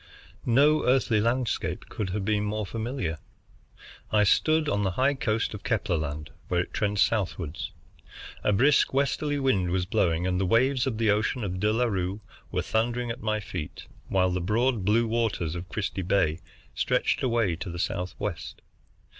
No 0.47 0.83
earthly 0.83 1.21
landscape 1.21 1.87
could 1.87 2.09
have 2.09 2.25
been 2.25 2.43
more 2.43 2.65
familiar. 2.65 3.19
I 4.11 4.23
stood 4.23 4.67
on 4.67 4.81
the 4.81 4.93
high 4.97 5.13
coast 5.13 5.53
of 5.53 5.61
Kepler 5.63 5.95
Land 5.97 6.31
where 6.47 6.59
it 6.61 6.73
trends 6.73 7.03
southward. 7.03 7.59
A 8.43 8.51
brisk 8.51 8.95
westerly 8.95 9.37
wind 9.37 9.69
was 9.69 9.85
blowing 9.85 10.25
and 10.25 10.41
the 10.41 10.45
waves 10.47 10.87
of 10.87 10.97
the 10.97 11.11
ocean 11.11 11.43
of 11.43 11.59
De 11.59 11.71
La 11.71 11.87
Bue 11.87 12.19
were 12.51 12.63
thundering 12.63 13.11
at 13.11 13.21
my 13.21 13.39
feet, 13.39 13.85
while 14.07 14.31
the 14.31 14.41
broad 14.41 14.83
blue 14.83 15.05
waters 15.05 15.53
of 15.53 15.69
Christie 15.69 16.01
Bay 16.01 16.39
stretched 16.73 17.21
away 17.21 17.55
to 17.57 17.69
the 17.69 17.77
southwest. 17.77 18.63